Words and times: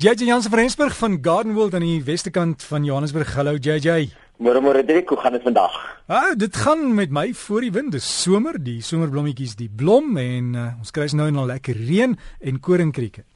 JJ 0.00 0.24
Jansen 0.24 0.50
van 0.50 0.58
Rensburg 0.58 0.96
van 0.96 1.18
Garden 1.22 1.52
World 1.52 1.74
aan 1.74 1.84
die 1.84 2.04
westekant 2.04 2.62
van 2.64 2.84
Johannesburg. 2.84 3.34
Hallo 3.36 3.58
JJ. 3.60 4.06
Môre 4.40 4.62
môre 4.64 4.80
Dirk, 4.84 5.10
hoe 5.12 5.18
gaan 5.20 5.36
dit 5.36 5.42
vandag? 5.44 5.76
Ah, 6.08 6.32
dit 6.36 6.56
gaan 6.56 6.94
met 6.94 7.12
my 7.12 7.34
voor 7.34 7.60
die 7.60 7.72
wind. 7.72 7.92
Dis 7.92 8.08
somer, 8.22 8.56
die 8.56 8.78
somerblommetjies 8.80 9.58
die 9.60 9.68
blom 9.68 10.16
en 10.16 10.56
uh, 10.56 10.64
ons 10.80 10.90
kry 10.96 11.04
nou 11.12 11.28
nog 11.36 11.50
lekker 11.52 11.76
reën 11.76 12.16
en 12.16 12.60
koringkrieke. 12.64 13.26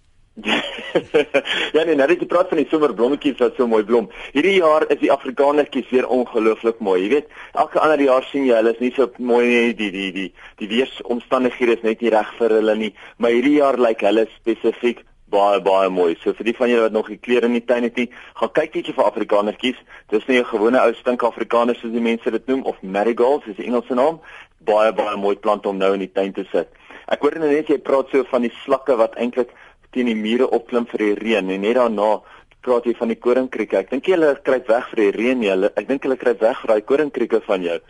ja 1.77 1.85
nee, 1.85 1.99
nou 2.01 2.09
dat 2.09 2.25
jy 2.25 2.33
praat 2.33 2.49
van 2.49 2.63
die 2.65 2.69
somerblommetjies 2.73 3.45
wat 3.45 3.61
so 3.61 3.69
mooi 3.69 3.85
blom. 3.85 4.09
Hierdie 4.33 4.57
jaar 4.63 4.89
is 4.89 5.05
die 5.05 5.13
Afrikanertjies 5.13 5.93
weer 5.93 6.09
ongelooflik 6.09 6.81
mooi. 6.81 7.03
Jy 7.05 7.15
weet, 7.19 7.41
elke 7.53 7.85
ander 7.85 8.09
jaar 8.09 8.25
sien 8.33 8.49
jy 8.49 8.57
hulle 8.57 8.73
is 8.73 8.81
nie 8.81 8.95
so 8.97 9.13
mooi 9.21 9.45
nie. 9.53 9.73
Die 9.85 9.93
die 9.93 10.13
die 10.17 10.29
die 10.65 10.75
weeromstandighede 10.79 11.77
is 11.77 11.85
net 11.85 12.01
nie 12.01 12.17
reg 12.17 12.33
vir 12.41 12.57
hulle 12.63 12.83
nie, 12.87 12.95
maar 13.21 13.37
hierdie 13.37 13.59
jaar 13.61 13.77
lyk 13.77 14.01
like 14.01 14.15
hulle 14.15 14.31
spesifiek 14.41 15.11
baie 15.35 15.61
baie 15.65 15.91
mooi. 15.91 16.15
So 16.23 16.33
vir 16.39 16.49
die 16.49 16.57
van 16.59 16.71
julle 16.71 16.87
wat 16.87 16.95
nog 16.97 17.11
nie 17.13 17.19
klere 17.27 17.51
in 17.51 17.59
die 17.59 17.65
tuin 17.67 17.87
het 17.89 17.99
nie, 18.01 18.09
gaan 18.41 18.53
kyk 18.59 18.79
netjie 18.79 18.95
vir 18.97 19.09
Afrikanertjies. 19.09 19.83
Dis 20.13 20.27
nie 20.29 20.39
'n 20.41 20.51
gewone 20.53 20.81
ou 20.81 20.95
stink 20.95 21.23
Afrikaners 21.23 21.81
soos 21.81 21.93
die 21.93 22.07
mense 22.11 22.31
dit 22.31 22.47
noem 22.47 22.63
of 22.65 22.83
marigolds, 22.83 23.47
is 23.47 23.57
die 23.57 23.67
Engelse 23.67 23.95
naam. 23.95 24.21
Baie 24.65 24.93
baie 24.93 25.17
mooi 25.17 25.37
plant 25.37 25.67
om 25.67 25.77
nou 25.77 25.93
in 25.95 26.01
die 26.01 26.13
tuin 26.13 26.33
te 26.33 26.45
sit. 26.53 26.69
Ek 27.09 27.21
hoor 27.21 27.39
net 27.39 27.69
jy 27.69 27.79
praat 27.79 28.09
so 28.11 28.25
van 28.31 28.43
die 28.43 28.53
slakke 28.65 28.97
wat 28.97 29.17
eintlik 29.17 29.51
teen 29.93 30.07
die 30.07 30.17
mure 30.19 30.49
opklim 30.51 30.87
vir 30.87 30.99
die 30.99 31.15
reën 31.15 31.51
en 31.51 31.61
net 31.61 31.77
daarna 31.77 32.23
praat 32.65 32.87
jy 32.89 32.95
van 32.99 33.09
die 33.13 33.21
koringkrieke. 33.21 33.79
Ek 33.79 33.91
dink 33.91 34.07
hulle 34.07 34.35
kruip 34.47 34.69
weg 34.69 34.89
vir 34.93 35.03
die 35.03 35.11
reën 35.19 35.39
nie. 35.41 35.51
Hulle 35.53 35.73
ek 35.77 35.89
dink 35.89 36.07
hulle 36.07 36.17
kruip 36.17 36.41
weg 36.41 36.63
vir 36.63 36.73
daai 36.73 36.89
koringkrieke 36.89 37.43
van 37.47 37.67
jou. 37.67 37.81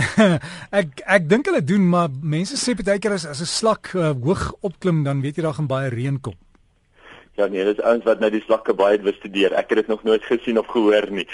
ek 0.80 1.02
ek 1.04 1.26
dink 1.28 1.48
hulle 1.50 1.62
doen 1.64 1.88
maar 1.92 2.12
mense 2.22 2.56
sê 2.60 2.76
baie 2.78 3.00
keer 3.02 3.16
as 3.16 3.26
as 3.28 3.42
'n 3.44 3.50
slak 3.50 3.92
uh, 3.94 4.12
hoog 4.12 4.52
opklim 4.64 5.04
dan 5.04 5.20
weet 5.24 5.36
jy 5.36 5.44
daar 5.44 5.58
gaan 5.58 5.68
baie 5.70 5.90
reën 5.92 6.20
kom. 6.20 6.36
Ja 7.38 7.46
nee, 7.46 7.64
dis 7.64 7.80
ouens 7.80 8.04
wat 8.04 8.20
nou 8.20 8.30
die 8.30 8.42
slakke 8.42 8.74
baie 8.74 8.98
bestudeer. 8.98 9.54
Ek 9.54 9.70
het 9.70 9.78
dit 9.82 9.86
nog 9.92 10.02
nooit 10.02 10.24
gesien 10.26 10.58
of 10.58 10.66
gehoor 10.66 11.06
nie. 11.10 11.26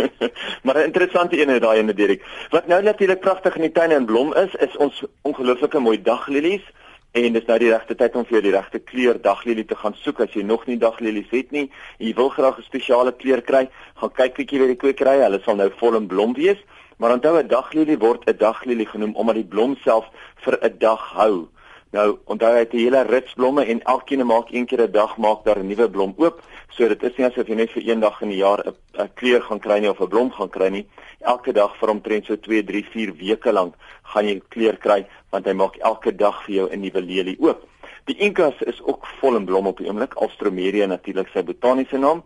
maar 0.64 0.78
'n 0.78 0.90
interessante 0.90 1.40
een 1.40 1.50
is 1.50 1.60
daai 1.60 1.78
ene 1.78 1.94
Dirk. 1.94 2.24
Wat 2.50 2.66
nou 2.66 2.82
natuurlik 2.82 3.20
pragtig 3.20 3.56
in 3.56 3.62
die 3.62 3.72
tuin 3.72 3.90
en 3.90 4.04
blom 4.04 4.34
is, 4.34 4.54
is 4.54 4.76
ons 4.76 5.04
ongelooflike 5.22 5.78
mooi 5.78 6.02
daglilies 6.02 6.64
en 7.12 7.32
dis 7.32 7.46
nou 7.46 7.58
die 7.58 7.70
regte 7.70 7.94
tyd 7.94 8.16
om 8.16 8.24
vir 8.24 8.38
jou 8.38 8.42
die 8.42 8.56
regte 8.56 8.78
kleur 8.78 9.20
daglilie 9.22 9.64
te 9.64 9.76
gaan 9.76 9.94
soek 9.94 10.20
as 10.20 10.34
jy 10.34 10.42
nog 10.42 10.66
nie 10.66 10.76
daglilies 10.76 11.30
het 11.30 11.50
nie. 11.50 11.70
Jy 11.98 12.14
wil 12.14 12.28
graag 12.28 12.58
'n 12.58 12.62
spesiale 12.62 13.12
kleur 13.12 13.42
kry, 13.42 13.68
gaan 13.94 14.12
kyk 14.12 14.34
bietjie 14.34 14.58
by 14.58 14.66
die 14.66 14.82
kwekery. 14.82 15.22
Hulle 15.22 15.40
sal 15.44 15.56
nou 15.56 15.70
vol 15.70 15.96
in 15.96 16.06
blom 16.06 16.34
wees. 16.34 16.58
Maar 16.98 17.12
onthou 17.12 17.38
'n 17.38 17.48
daglilie 17.48 17.98
word 17.98 18.26
'n 18.26 18.36
daglilie 18.36 18.86
genoem 18.86 19.14
omdat 19.14 19.34
die 19.34 19.44
blom 19.54 19.76
self 19.84 20.04
vir 20.44 20.58
'n 20.62 20.78
dag 20.78 21.00
hou. 21.14 21.48
Nou 21.90 22.18
onthou 22.28 22.50
hy 22.52 22.58
het 22.58 22.72
'n 22.72 22.76
hele 22.76 23.02
rits 23.02 23.32
blomme 23.32 23.64
en 23.64 23.82
elkeen 23.82 24.26
maak 24.26 24.50
een 24.50 24.66
keer 24.66 24.82
'n 24.82 24.92
dag 24.92 25.16
maak 25.16 25.44
daar 25.44 25.58
'n 25.58 25.66
nuwe 25.66 25.90
blom 25.90 26.14
oop. 26.16 26.42
So 26.68 26.88
dit 26.88 27.02
is 27.02 27.16
nie 27.16 27.26
asof 27.26 27.46
jy 27.46 27.54
net 27.54 27.70
vir 27.70 27.82
een 27.88 28.00
dag 28.00 28.20
in 28.22 28.28
die 28.28 28.36
jaar 28.36 28.60
'n 28.98 29.10
kleur 29.14 29.42
gaan 29.42 29.58
kry 29.58 29.78
nie 29.78 29.90
of 29.90 30.00
'n 30.00 30.08
blom 30.08 30.30
gaan 30.30 30.50
kry 30.50 30.68
nie. 30.68 30.86
Elke 31.20 31.52
dag 31.52 31.76
vir 31.76 31.88
omtrent 31.88 32.26
so 32.26 32.36
2, 32.36 32.64
3, 32.64 32.84
4 32.84 33.12
weke 33.16 33.52
lank 33.52 33.74
gaan 34.02 34.26
jy 34.26 34.42
kleur 34.48 34.76
kry 34.76 35.06
want 35.30 35.46
hy 35.46 35.52
maak 35.52 35.76
elke 35.76 36.16
dag 36.16 36.44
vir 36.44 36.54
jou 36.54 36.68
'n 36.70 36.80
nuwe 36.80 37.00
lelie 37.00 37.36
oop. 37.40 37.64
Die 38.04 38.16
Incas 38.16 38.54
is 38.64 38.82
ook 38.82 39.06
vol 39.20 39.36
in 39.36 39.44
blom 39.44 39.66
op 39.66 39.78
die 39.78 39.86
oomblik, 39.86 40.14
Alstroemeria 40.14 40.86
natuurlik 40.86 41.28
sy 41.28 41.42
botaniese 41.42 41.98
naam. 41.98 42.22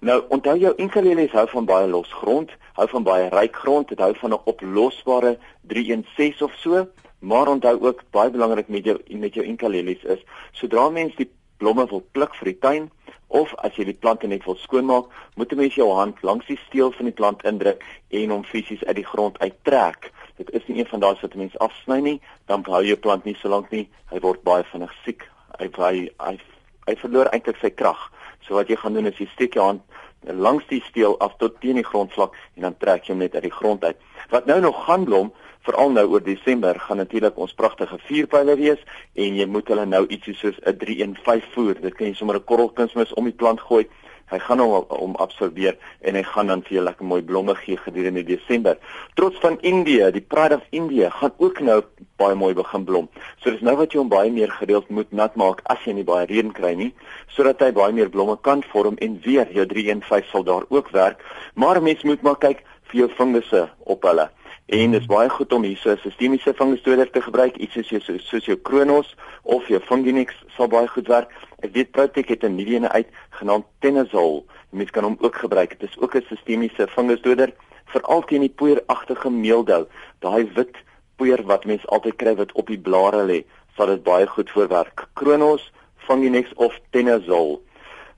Nou 0.00 0.22
onthou 0.28 0.58
jou 0.58 0.72
Inkalelies 0.76 1.32
hou 1.32 1.46
van 1.48 1.64
baie 1.64 1.86
los 1.88 2.12
grond, 2.12 2.50
hou 2.72 2.88
van 2.88 3.02
baie 3.02 3.28
ryk 3.28 3.56
grond, 3.56 3.88
dit 3.88 3.98
hou 3.98 4.14
van 4.20 4.32
'n 4.32 4.40
oplosbare 4.44 5.38
316 5.60 6.42
of 6.42 6.52
so, 6.58 6.86
maar 7.22 7.48
onthou 7.48 7.76
ook 7.80 8.02
baie 8.10 8.30
belangrik 8.30 8.68
met 8.68 8.84
jou 8.84 8.98
met 9.08 9.34
jou 9.34 9.46
Inkalelies 9.46 10.02
is, 10.04 10.22
sodra 10.58 10.88
mens 10.90 11.14
die 11.16 11.28
blomme 11.62 11.86
wil 11.90 12.02
pluk 12.12 12.34
vir 12.40 12.50
die 12.50 12.58
tuin 12.58 12.90
of 13.32 13.52
as 13.64 13.76
jy 13.78 13.86
die 13.88 13.96
plante 13.96 14.28
net 14.28 14.44
wil 14.44 14.58
skoonmaak, 14.60 15.06
moet 15.36 15.52
'n 15.52 15.56
mens 15.56 15.74
jou 15.74 15.88
hand 15.94 16.22
langs 16.22 16.46
die 16.46 16.58
steel 16.66 16.92
van 16.92 17.06
die 17.06 17.18
plant 17.20 17.44
indruk 17.44 17.84
en 18.10 18.30
hom 18.30 18.44
fisies 18.44 18.84
uit 18.84 18.96
die 18.96 19.10
grond 19.12 19.38
uittrek. 19.38 20.10
Dit 20.36 20.50
is 20.50 20.66
nie 20.66 20.78
een 20.78 20.90
van 20.90 21.00
daai 21.00 21.16
wat 21.20 21.34
'n 21.34 21.38
mens 21.38 21.58
afsny 21.58 22.00
nie, 22.00 22.20
dan 22.46 22.64
hou 22.66 22.84
jou 22.84 22.96
plant 22.96 23.24
nie 23.24 23.36
so 23.40 23.48
lank 23.48 23.70
nie. 23.70 23.88
Hy 24.10 24.20
word 24.20 24.42
baie 24.42 24.64
vinnig 24.64 24.92
siek. 25.04 25.28
Hy 25.58 25.70
hy 25.76 26.10
hy, 26.18 26.38
hy 26.86 26.96
verloor 26.96 27.26
eintlik 27.32 27.56
sy 27.56 27.70
krag. 27.70 28.12
So 28.40 28.54
wat 28.54 28.68
jy 28.68 28.76
gaan 28.76 28.94
doen 28.94 29.06
is 29.06 29.18
jy 29.18 29.28
steek 29.32 29.54
jou 29.54 29.64
hand 29.64 29.82
langs 30.26 30.66
die 30.66 30.82
steel 30.88 31.18
af 31.18 31.36
tot 31.38 31.60
teen 31.60 31.74
die 31.74 31.84
grondvlak 31.84 32.34
en 32.56 32.62
dan 32.62 32.76
trek 32.76 33.04
jy 33.04 33.14
hom 33.14 33.18
net 33.18 33.34
uit 33.34 33.42
die 33.42 33.50
grond 33.50 33.84
uit. 33.84 33.96
Wat 34.30 34.46
nou 34.46 34.60
nog 34.60 34.84
gaan 34.84 35.04
blom, 35.04 35.32
veral 35.66 35.90
nou 35.90 36.06
oor 36.10 36.22
Desember, 36.22 36.78
gaan 36.80 36.96
natuurlik 36.96 37.38
ons 37.38 37.54
pragtige 37.54 37.98
vuurpyle 38.08 38.56
wees 38.56 38.80
en 39.14 39.36
jy 39.36 39.46
moet 39.46 39.68
hulle 39.68 39.86
nou 39.86 40.06
ietsie 40.08 40.34
soos 40.34 40.58
'n 40.66 40.76
315 40.78 41.50
voer. 41.54 41.80
Dit 41.80 41.94
kan 41.94 42.06
jy 42.06 42.14
sommer 42.14 42.36
'n 42.36 42.44
korrelkunsmis 42.44 43.14
om 43.14 43.24
die 43.24 43.38
plant 43.38 43.60
gooi 43.60 43.86
Hy 44.32 44.38
gaan 44.40 44.62
hom 44.62 44.86
om 44.96 45.16
absorbeer 45.20 45.74
en 46.08 46.16
hy 46.16 46.22
gaan 46.24 46.48
dan 46.48 46.62
vir 46.64 46.78
jou 46.78 46.84
lekker 46.86 47.04
mooi 47.04 47.20
blomme 47.28 47.52
gee 47.58 47.76
gedurende 47.76 48.22
Desember. 48.24 48.78
Trots 49.20 49.36
van 49.44 49.58
Indië, 49.60 50.08
die 50.14 50.24
Pride 50.24 50.56
of 50.56 50.64
India 50.70 51.10
gaan 51.12 51.34
ook 51.36 51.60
nou 51.60 51.82
baie 52.16 52.38
mooi 52.38 52.54
begin 52.56 52.86
blom. 52.88 53.10
So 53.42 53.52
dis 53.52 53.60
nou 53.60 53.76
wat 53.76 53.92
jy 53.92 54.00
hom 54.00 54.08
baie 54.12 54.32
meer 54.32 54.48
gereeld 54.56 54.88
moet 54.88 55.12
nat 55.12 55.36
maak 55.36 55.60
as 55.74 55.84
jy 55.84 55.98
nie 55.98 56.08
baie 56.08 56.24
reën 56.30 56.52
kry 56.56 56.72
nie, 56.80 56.92
sodat 57.36 57.60
hy 57.60 57.74
baie 57.76 57.92
meer 57.92 58.08
blomme 58.08 58.38
kan 58.40 58.64
vorm 58.72 58.96
en 59.04 59.20
weer 59.26 59.52
jou 59.52 59.68
315 59.68 60.30
sal 60.32 60.48
daar 60.48 60.64
ook 60.70 60.88
werk. 60.96 61.20
Maar 61.54 61.82
mens 61.84 62.00
moet 62.08 62.24
maar 62.24 62.40
kyk 62.40 62.64
vir 62.88 63.04
jou 63.04 63.12
fungusse 63.18 63.66
op 63.84 64.08
hulle. 64.08 64.30
En 64.72 64.90
dit 64.90 65.00
is 65.00 65.06
baie 65.06 65.28
goed 65.28 65.52
om 65.52 65.64
hierso 65.68 65.90
'n 65.92 65.98
sistemiese 66.00 66.54
fungusdoder 66.54 67.10
te 67.10 67.20
gebruik, 67.20 67.56
iets 67.56 67.72
soos 67.72 67.88
jou 67.88 68.18
soos 68.18 68.44
jou 68.44 68.56
Kronos 68.56 69.16
of 69.42 69.68
jou 69.68 69.80
Funginix 69.80 70.32
sal 70.56 70.68
baie 70.68 70.88
goed 70.88 71.08
werk. 71.08 71.30
Ek 71.60 71.72
weet 71.72 71.90
Protek 71.90 72.28
het 72.28 72.42
'n 72.42 72.54
nuwe 72.54 72.74
een 72.74 72.88
uit 72.88 73.08
genaamd 73.30 73.64
Tenazol. 73.78 74.46
Mens 74.70 74.90
kan 74.90 75.04
hom 75.04 75.16
ook 75.20 75.36
gebruik. 75.36 75.80
Dit 75.80 75.88
is 75.90 75.98
ook 75.98 76.14
'n 76.14 76.24
sistemiese 76.28 76.88
fungusdoder 76.88 77.52
veral 77.84 78.22
teen 78.22 78.40
die 78.40 78.54
poeieragtige 78.56 79.30
meeldou. 79.30 79.86
Daai 80.18 80.50
wit 80.54 80.76
poeier 81.16 81.42
wat 81.44 81.64
mens 81.64 81.86
altyd 81.86 82.16
kry 82.16 82.34
wat 82.34 82.52
op 82.52 82.66
die 82.66 82.80
blare 82.80 83.24
lê, 83.24 83.44
sal 83.76 83.86
dit 83.86 84.02
baie 84.02 84.26
goed 84.26 84.50
voorwerk. 84.50 85.08
Kronos, 85.12 85.72
Funginix 85.96 86.52
of 86.54 86.80
Tenazol. 86.90 87.62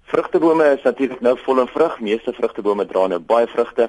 Vrugtebome 0.07 0.65
is 0.65 0.83
natuurlik 0.83 1.21
nou 1.21 1.33
vol 1.39 1.61
in 1.63 1.69
vrug. 1.73 1.95
Meeste 2.01 2.33
vrugtebome 2.37 2.85
dra 2.87 3.07
nou 3.09 3.19
baie 3.25 3.47
vrugte 3.49 3.87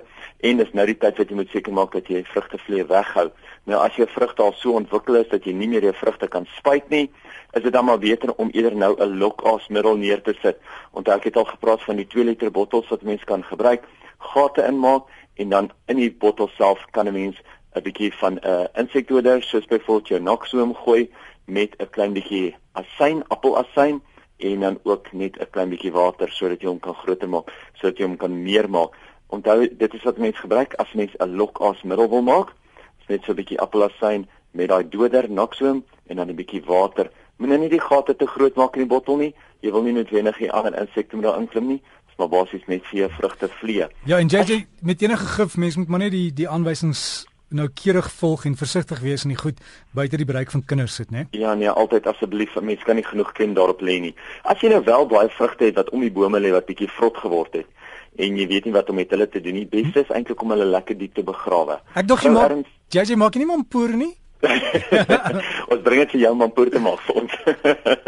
en 0.48 0.62
dis 0.62 0.70
nou 0.72 0.86
die 0.88 0.96
tyd 0.96 1.18
wat 1.20 1.32
jy 1.32 1.36
moet 1.36 1.52
seker 1.52 1.76
maak 1.76 1.92
dat 1.92 2.08
jy 2.08 2.22
vrugtevlee 2.30 2.86
weghou. 2.88 3.26
Nou 3.68 3.82
as 3.84 3.98
jou 4.00 4.08
vrugte 4.14 4.46
al 4.46 4.56
so 4.56 4.78
ontwikkel 4.80 5.20
is 5.20 5.28
dat 5.34 5.44
jy 5.44 5.52
nie 5.52 5.68
meer 5.74 5.84
jou 5.84 5.92
vrugte 6.00 6.30
kan 6.32 6.48
spuit 6.56 6.88
nie, 6.94 7.10
is 7.52 7.68
dit 7.68 7.76
dan 7.76 7.90
maar 7.90 8.00
beter 8.00 8.32
om 8.40 8.54
eerder 8.56 8.80
nou 8.80 8.96
'n 8.96 9.20
lokaasmiddel 9.20 10.00
neer 10.00 10.24
te 10.24 10.34
sit. 10.42 10.58
Onthou 10.94 11.18
ek 11.18 11.24
het 11.24 11.38
al 11.38 11.52
gepraat 11.52 11.84
van 11.84 11.96
die 11.96 12.08
2 12.08 12.24
liter 12.24 12.52
bottels 12.52 12.88
wat 12.88 13.02
mens 13.02 13.24
kan 13.24 13.44
gebruik, 13.44 13.84
gate 14.18 14.64
inmaak 14.64 15.04
en 15.36 15.50
dan 15.50 15.72
in 15.88 15.98
die 15.98 16.12
bottel 16.12 16.48
self 16.48 16.80
kan 16.92 17.08
'n 17.08 17.14
mens 17.14 17.36
'n 17.76 17.82
bietjie 17.84 18.14
van 18.14 18.40
'n 18.40 18.48
uh, 18.48 18.66
insekdoder 18.74 19.44
soos 19.44 19.66
byvoorbeeld 19.66 20.08
jou 20.08 20.22
noxoom 20.22 20.76
gooi 20.76 21.12
met 21.46 21.76
'n 21.78 21.90
klein 21.90 22.14
bietjie 22.14 22.56
asyn, 22.72 23.24
appelasyn 23.28 24.02
en 24.38 24.60
dan 24.60 24.80
ook 24.84 25.12
net 25.12 25.38
'n 25.40 25.50
klein 25.52 25.70
bietjie 25.70 25.92
water 25.92 26.30
sodat 26.32 26.62
jy 26.62 26.68
hom 26.68 26.80
kan 26.80 26.94
groter 26.94 27.30
maak, 27.30 27.52
sodat 27.74 27.98
jy 27.98 28.06
hom 28.06 28.18
kan 28.18 28.44
meer 28.44 28.70
maak. 28.70 28.92
Onthou, 29.28 29.68
dit 29.78 29.94
is 29.94 30.04
wat 30.04 30.18
mense 30.18 30.40
gebruik 30.40 30.74
as 30.74 30.94
mens 30.94 31.12
'n 31.18 31.36
lokaasmiddel 31.36 32.10
wil 32.10 32.22
maak. 32.22 32.54
Dis 32.98 33.08
net 33.08 33.24
so 33.24 33.32
'n 33.32 33.36
bietjie 33.36 33.60
appelasyn 33.60 34.28
met 34.52 34.68
daai 34.68 34.90
doder 34.90 35.30
noxoom 35.30 35.84
en 36.08 36.16
dan 36.16 36.30
'n 36.30 36.36
bietjie 36.36 36.64
water. 36.66 37.12
Moenie 37.38 37.58
net 37.58 37.70
die 37.70 37.82
gate 37.82 38.16
te 38.16 38.28
groot 38.28 38.56
maak 38.56 38.76
in 38.76 38.82
die 38.82 38.90
bottel 38.90 39.18
nie. 39.18 39.34
Jy 39.60 39.72
wil 39.72 39.82
nie 39.82 39.94
noodwendig 39.94 40.38
die 40.38 40.52
ander 40.52 40.80
insekte 40.80 41.16
moet 41.16 41.26
daar 41.26 41.40
inklim 41.40 41.68
nie. 41.68 41.82
Dis 42.06 42.16
maar 42.18 42.30
basies 42.30 42.68
net 42.68 42.86
vir 42.86 43.10
vrugte 43.10 43.48
vlee. 43.48 43.88
Ja, 44.06 44.18
en 44.18 44.28
JJ 44.28 44.66
met 44.82 45.02
enige 45.02 45.26
gif, 45.26 45.58
mens 45.58 45.76
moet 45.76 45.88
maar 45.88 46.00
net 46.00 46.12
die 46.12 46.34
die 46.34 46.50
aanwysings 46.50 47.26
nou 47.56 47.68
keurig 47.74 48.10
volg 48.20 48.46
en 48.46 48.58
versigtig 48.60 49.00
wees 49.06 49.24
en 49.26 49.32
nie 49.34 49.40
goed 49.40 49.62
buite 49.96 50.20
die 50.20 50.28
bereik 50.28 50.52
van 50.52 50.66
kinders 50.66 50.96
sit, 51.00 51.12
né? 51.12 51.26
Ja 51.32 51.54
nee, 51.56 51.70
altyd 51.70 52.08
asseblief, 52.12 52.56
mense 52.62 52.86
kan 52.86 53.00
nie 53.00 53.08
genoeg 53.08 53.32
ken 53.38 53.56
daarop 53.58 53.82
lê 53.82 54.00
nie. 54.04 54.14
As 54.44 54.62
jy 54.62 54.74
nou 54.74 54.84
wel 54.84 55.08
baie 55.08 55.32
vrugte 55.38 55.70
het 55.70 55.80
wat 55.80 55.90
om 55.96 56.04
die 56.06 56.12
bome 56.12 56.40
lê 56.40 56.52
wat 56.56 56.68
bietjie 56.70 56.92
vrot 56.98 57.18
geword 57.24 57.62
het 57.62 57.72
en 58.16 58.38
jy 58.40 58.46
weet 58.48 58.68
nie 58.68 58.76
wat 58.76 58.90
om 58.90 58.96
met 59.00 59.12
hulle 59.12 59.28
te 59.28 59.42
doen 59.44 59.58
nie, 59.60 59.66
beste 59.68 60.06
is 60.06 60.12
eintlik 60.16 60.44
om 60.44 60.54
hulle 60.56 60.68
lekker 60.70 60.98
diep 61.00 61.16
te 61.18 61.24
begrawe. 61.26 61.82
Ek 62.00 62.08
dink 62.08 62.24
jy 62.24 62.32
maak 62.36 62.54
JJ 62.94 63.18
maak 63.20 63.36
nie 63.40 63.50
mampoer 63.50 63.96
nie. 64.00 64.14
ons 65.72 65.82
bring 65.82 66.04
dit 66.04 66.14
vir 66.16 66.22
jou 66.22 66.32
mampoer 66.38 66.70
te 66.72 66.82
maak 66.84 67.02
vir 67.08 67.20
ons. 67.24 67.36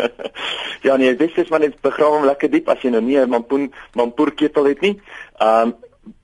ja 0.87 0.95
nee, 1.01 1.15
beste 1.17 1.43
is 1.43 1.51
maar 1.51 1.63
net 1.65 1.75
begrawe 1.83 2.21
hom 2.21 2.29
lekker 2.29 2.51
diep 2.53 2.69
as 2.71 2.83
jy 2.83 2.93
nou 2.93 3.03
nie 3.03 3.17
'n 3.19 3.29
mampoen 3.29 3.67
mampoer 3.99 4.31
ketel 4.31 4.71
het 4.71 4.81
nie. 4.85 4.95
Ehm 5.41 5.73
um, 5.73 5.75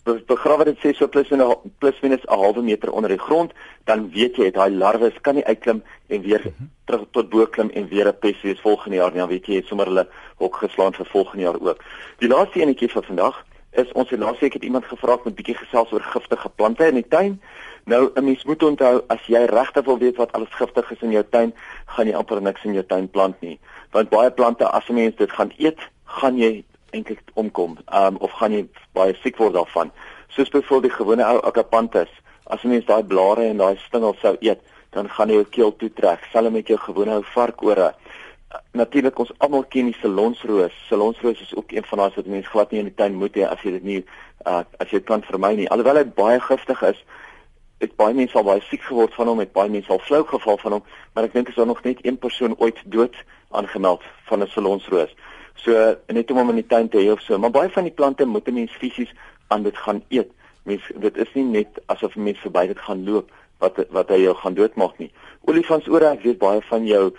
begrawe 0.03 0.65
dit 0.65 0.77
sê 0.79 0.93
so 0.93 1.07
plus 1.07 1.31
en 1.31 1.41
plus 1.79 2.01
minus 2.01 2.25
'n 2.25 2.33
halwe 2.33 2.61
meter 2.61 2.91
onder 2.91 3.09
die 3.09 3.19
grond, 3.19 3.51
dan 3.85 4.09
weet 4.11 4.35
jy 4.35 4.51
daai 4.51 4.71
larwes 4.71 5.21
kan 5.21 5.35
nie 5.35 5.45
uitklim 5.45 5.83
en 6.07 6.21
weer 6.21 6.41
mhm. 6.41 6.69
terug 6.85 7.05
tot 7.11 7.29
bo 7.29 7.45
klim 7.45 7.69
en 7.69 7.87
weer 7.87 8.07
'n 8.07 8.19
pes 8.19 8.41
wees 8.41 8.61
volgende 8.61 8.97
jaar 8.97 9.11
nie. 9.11 9.19
Dan 9.19 9.29
weet 9.29 9.45
jy 9.45 9.55
het 9.55 9.65
sommer 9.65 9.85
hulle 9.85 10.07
hok 10.37 10.55
geslaan 10.55 10.93
vir 10.93 11.05
volgende 11.05 11.43
jaar 11.43 11.59
ook. 11.59 11.83
Die 12.17 12.27
laaste 12.27 12.59
enetjie 12.59 12.89
vir 12.89 13.03
vandag 13.03 13.45
is 13.71 13.91
ons 13.91 14.09
het 14.09 14.19
laas 14.19 14.39
week 14.39 14.53
het 14.53 14.63
iemand 14.63 14.85
gevra 14.85 15.13
om 15.13 15.21
'n 15.25 15.33
bietjie 15.33 15.55
gesels 15.55 15.91
oor 15.91 16.01
giftige 16.01 16.49
plante 16.49 16.87
in 16.87 16.95
die 16.95 17.07
tuin. 17.07 17.41
Nou 17.85 18.11
'n 18.15 18.23
mens 18.23 18.43
moet 18.43 18.63
onthou 18.63 19.03
as 19.07 19.25
jy 19.27 19.45
regtig 19.45 19.85
wil 19.85 19.97
weet 19.97 20.15
wat 20.15 20.31
alles 20.31 20.53
giftig 20.53 20.91
is 20.91 21.01
in 21.01 21.11
jou 21.11 21.25
tuin, 21.29 21.53
gaan 21.85 22.07
jy 22.07 22.13
amper 22.13 22.41
niks 22.41 22.63
in 22.63 22.73
jou 22.73 22.85
tuin 22.85 23.09
plant 23.09 23.41
nie. 23.41 23.59
Want 23.91 24.09
baie 24.09 24.31
plante 24.31 24.69
as 24.69 24.89
'n 24.89 24.93
mens 24.93 25.15
dit 25.15 25.31
gaan 25.31 25.51
eet, 25.57 25.79
gaan 26.05 26.37
jy 26.37 26.63
eintlik 26.93 27.21
omkom 27.33 27.77
um, 27.93 28.19
of 28.25 28.31
gaan 28.39 28.55
jy 28.55 28.63
baie 28.97 29.15
siek 29.21 29.37
word 29.41 29.57
daarvan. 29.57 29.91
Soos 30.33 30.49
byvoorbeeld 30.53 30.91
die 30.91 30.97
gewone 30.97 31.25
ou 31.25 31.41
akapanthus, 31.49 32.11
as 32.45 32.63
'n 32.63 32.69
mens 32.69 32.85
daai 32.85 33.03
blare 33.03 33.49
en 33.49 33.57
daai 33.57 33.77
stingel 33.87 34.15
sou 34.21 34.35
eet, 34.39 34.61
dan 34.91 35.09
gaan 35.09 35.29
jy 35.29 35.35
jou 35.41 35.45
keel 35.45 35.75
toetrek, 35.75 36.27
selfs 36.31 36.51
met 36.51 36.67
jou 36.67 36.77
gewone 36.77 37.21
varkore. 37.33 37.93
Natuurlik 38.71 39.19
ons 39.19 39.31
almal 39.37 39.63
ken 39.63 39.85
die 39.85 39.97
salonsroos. 40.01 40.73
Salonsroos 40.89 41.41
is 41.41 41.55
ook 41.55 41.71
een 41.71 41.85
van 41.85 41.97
daai 41.97 42.11
wat 42.15 42.25
mense 42.25 42.49
glad 42.49 42.71
nie 42.71 42.79
in 42.79 42.89
die 42.91 42.95
tuin 42.95 43.15
moet 43.15 43.35
hê 43.35 43.47
as 43.49 43.61
jy 43.61 43.71
dit 43.71 43.83
nie 43.83 44.05
uh, 44.45 44.61
as 44.77 44.89
jy 44.89 45.01
kan 45.01 45.23
vermy 45.23 45.55
nie. 45.55 45.69
Alhoewel 45.69 46.01
hy 46.01 46.05
baie 46.05 46.39
giftig 46.39 46.81
is, 46.81 46.99
het 47.83 47.95
baie 47.99 48.13
mense 48.13 48.37
al 48.37 48.47
baie 48.47 48.61
siek 48.69 48.83
geword 48.87 49.13
van 49.17 49.27
hom, 49.31 49.41
het 49.43 49.53
baie 49.55 49.69
mense 49.69 49.91
al 49.91 50.01
flou 50.07 50.23
geval 50.27 50.57
van 50.61 50.77
hom, 50.77 50.83
maar 51.13 51.27
ek 51.27 51.33
dink 51.33 51.49
is 51.49 51.55
daar 51.59 51.69
nog 51.69 51.83
net 51.83 52.03
een 52.05 52.17
persoon 52.17 52.55
ooit 52.59 52.79
dood 52.85 53.15
aangemeld 53.51 54.03
van 54.29 54.43
'n 54.43 54.47
salonsroos. 54.47 55.15
So 55.55 55.95
net 56.07 56.31
om 56.31 56.37
hom 56.37 56.49
in 56.49 56.61
die 56.61 56.67
tuin 56.67 56.89
te 56.89 56.97
hê 56.97 57.11
of 57.11 57.21
so, 57.21 57.37
maar 57.37 57.51
baie 57.51 57.69
van 57.69 57.83
die 57.83 57.93
plante 57.93 58.25
moet 58.25 58.47
'n 58.47 58.53
mens 58.53 58.71
fisies 58.71 59.13
aan 59.47 59.63
dit 59.63 59.77
gaan 59.77 60.03
eet. 60.09 60.31
Mens 60.63 60.81
dit 60.95 61.17
is 61.17 61.33
nie 61.33 61.43
net 61.43 61.81
asof 61.85 62.15
'n 62.15 62.23
mens 62.23 62.39
verby 62.39 62.67
dit 62.67 62.79
gaan 62.79 63.03
loop 63.03 63.31
wat 63.59 63.85
wat 63.89 64.09
hy 64.09 64.23
jou 64.23 64.35
gaan 64.35 64.53
doodmaak 64.53 64.97
nie. 64.97 65.11
Olifantsore, 65.45 66.05
ek 66.05 66.23
weet 66.23 66.37
baie 66.37 66.61
van 66.61 66.85
jou 66.85 67.13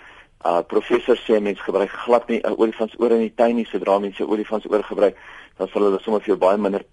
uh 0.45 0.61
professor 0.61 1.17
sê 1.17 1.39
mens 1.41 1.61
gebruik 1.61 1.89
glad 1.89 2.27
nie 2.27 2.39
'n 2.39 2.51
uh, 2.51 2.59
olifantsoor 2.59 3.11
in 3.11 3.19
die 3.19 3.35
tuin 3.35 3.55
nie 3.55 3.65
sodra 3.65 3.99
mense 3.99 4.27
olifantsoor 4.27 4.83
gebruik, 4.83 5.15
dan 5.57 5.67
sal 5.67 5.81
hulle 5.81 5.99
sommer 5.99 6.21
vir 6.21 6.35
jou 6.35 6.37
baie 6.37 6.57
minder 6.57 6.83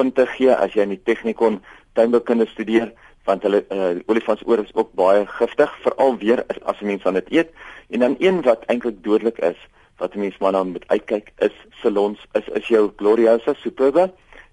punte 0.00 0.26
gee 0.26 0.54
as 0.54 0.74
jy 0.74 0.82
in 0.82 0.94
die 0.96 1.04
tegnikon 1.04 1.60
tuinboukunde 1.98 2.46
studeer 2.46 2.92
want 3.28 3.42
hulle 3.42 3.64
uh, 3.68 3.98
olifantsoor 4.08 4.62
is 4.64 4.72
ook 4.74 4.94
baie 4.98 5.26
giftig 5.26 5.72
veral 5.84 6.16
weer 6.22 6.44
as 6.64 6.80
'n 6.80 6.86
mens 6.86 7.04
aan 7.04 7.18
dit 7.20 7.32
eet 7.32 7.50
en 7.90 8.00
dan 8.00 8.16
een 8.18 8.42
wat 8.42 8.64
eintlik 8.66 9.02
dodelik 9.04 9.38
is 9.38 9.60
wat 10.00 10.14
mense 10.14 10.40
maar 10.40 10.56
dan 10.56 10.72
moet 10.72 10.88
uitkyk 10.88 11.32
is 11.46 11.56
salons 11.82 12.20
is 12.38 12.48
is 12.60 12.68
jou 12.72 12.88
gloriosa 12.96 13.54
superba 13.60 14.08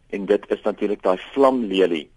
en 0.10 0.26
dit 0.26 0.46
is 0.52 0.62
natuurlik 0.64 1.02
daai 1.04 1.18
vlamlelie. 1.32 2.08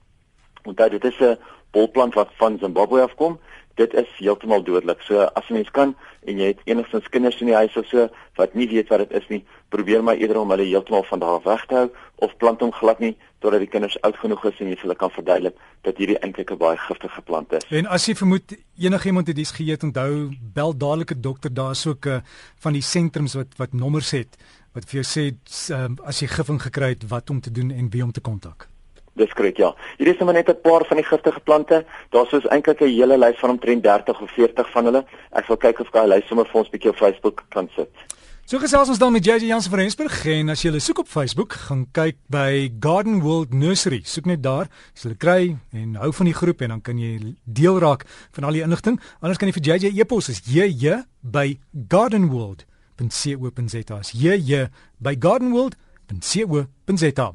Onthou 0.65 0.91
dit 0.91 1.05
is 1.05 1.19
'n 1.21 1.39
bolplant 1.71 2.15
wat 2.15 2.31
van 2.39 2.59
Zimbabwe 2.59 3.01
afkom. 3.03 3.39
Dit 3.75 3.95
is 3.95 4.09
heeltemal 4.19 4.63
dodelik. 4.63 5.03
So 5.03 5.21
as 5.21 5.49
'n 5.49 5.53
mens 5.53 5.71
kan 5.71 5.95
en 6.25 6.39
jy 6.39 6.47
het 6.47 6.61
enigstens 6.65 7.09
kinders 7.09 7.41
in 7.41 7.47
die 7.47 7.55
huis 7.55 7.77
of 7.77 7.87
so 7.87 8.09
wat 8.35 8.55
nie 8.55 8.69
weet 8.69 8.89
wat 8.89 8.99
dit 8.99 9.13
is 9.23 9.29
nie, 9.29 9.45
probeer 9.69 10.03
maar 10.03 10.17
eerder 10.17 10.41
om 10.41 10.51
hulle 10.51 10.63
heeltemal 10.63 11.03
van 11.03 11.19
daar 11.19 11.41
weg 11.43 11.67
te 11.67 11.75
hou 11.75 11.91
of 12.17 12.37
plant 12.37 12.61
hom 12.61 12.73
glad 12.73 12.99
nie 12.99 13.17
totdat 13.41 13.61
die 13.61 13.69
kinders 13.69 13.97
oud 14.07 14.17
genoeg 14.17 14.45
is 14.45 14.61
en 14.61 14.69
jy 14.69 14.77
hulle 14.83 14.97
kan 15.01 15.11
verduidelik 15.11 15.57
dat 15.87 15.97
hierdie 15.97 16.19
eintlik 16.19 16.51
'n 16.53 16.59
baie 16.59 16.77
giftige 16.77 17.23
plant 17.23 17.53
is. 17.53 17.65
En 17.71 17.87
as 17.87 18.07
jy 18.07 18.15
vermoed 18.15 18.57
enigiemand 18.79 19.27
het 19.27 19.39
iets 19.39 19.57
geëet, 19.59 19.83
onthou 19.83 20.31
bel 20.55 20.77
dadelik 20.77 21.13
'n 21.13 21.21
dokter. 21.21 21.55
Daar's 21.55 21.87
ook 21.87 22.07
'n 22.07 22.09
uh, 22.09 22.21
van 22.59 22.73
die 22.73 22.83
sentrums 22.83 23.35
wat 23.35 23.57
wat 23.57 23.73
nommers 23.73 24.11
het 24.11 24.37
wat 24.75 24.85
vir 24.85 25.03
jou 25.03 25.07
sê 25.07 25.25
um, 25.75 25.97
as 26.05 26.21
jy 26.21 26.29
gifing 26.29 26.61
gekry 26.63 26.89
het 26.95 27.09
wat 27.09 27.31
om 27.31 27.41
te 27.41 27.51
doen 27.51 27.71
en 27.71 27.91
wie 27.91 28.03
om 28.03 28.13
te 28.13 28.21
kontak. 28.21 28.69
Dis 29.19 29.33
korrek 29.35 29.57
ja. 29.57 29.75
Hier 29.99 30.07
is 30.07 30.19
maar 30.19 30.35
net 30.35 30.49
'n 30.49 30.61
paar 30.63 30.85
van 30.85 30.97
die 30.97 31.07
giftige 31.07 31.41
plante. 31.41 31.85
Daar's 32.11 32.29
soos 32.29 32.47
eintlik 32.47 32.81
'n 32.81 32.87
hele 32.87 33.19
lys 33.19 33.39
van 33.39 33.51
omtrent 33.51 33.83
30 33.83 34.21
of 34.21 34.31
40 34.31 34.71
van 34.71 34.85
hulle. 34.85 35.05
Ek 35.33 35.45
sal 35.45 35.57
kyk 35.57 35.81
of 35.81 35.87
ek 35.87 35.93
daai 35.93 36.07
lys 36.07 36.27
sommer 36.27 36.47
vir 36.47 36.61
ons 36.61 36.71
bietjie 36.71 36.91
op 36.91 36.97
Facebook 36.97 37.45
kan 37.49 37.69
sit. 37.77 37.91
So 38.51 38.59
gesels 38.59 38.89
ons 38.91 38.99
dan 38.99 39.13
met 39.15 39.23
JJ 39.23 39.47
Jansen 39.47 39.71
van 39.71 39.79
Rensburg 39.79 40.27
en 40.27 40.51
as 40.51 40.59
jy 40.65 40.73
hulle 40.73 40.83
soek 40.83 41.05
op 41.05 41.07
Facebook, 41.07 41.55
gaan 41.69 41.85
kyk 41.95 42.17
by 42.35 42.67
Garden 42.83 43.21
World 43.23 43.55
Nursery. 43.55 44.01
Soek 44.03 44.27
net 44.27 44.43
daar, 44.43 44.67
jy 44.91 44.99
sal 45.05 45.15
kry 45.23 45.55
en 45.71 45.95
hou 46.01 46.11
van 46.19 46.27
die 46.27 46.35
groep 46.35 46.59
en 46.67 46.75
dan 46.75 46.83
kan 46.83 46.99
jy 46.99 47.39
deel 47.47 47.79
raak 47.79 48.03
van 48.35 48.43
al 48.49 48.59
die 48.59 48.65
inligting. 48.67 48.99
Anders 49.23 49.39
kan 49.39 49.47
jy 49.47 49.55
vir 49.55 49.63
JJ 49.69 49.95
e-pos 50.03 50.35
is 50.35 50.43
JJ 50.51 51.07
by 51.23 51.63
gardenworld.co.za. 51.95 54.03
Jy 54.19 54.35
jy 54.51 54.67
by 54.99 55.15
gardenworld.co.za. 55.15 57.31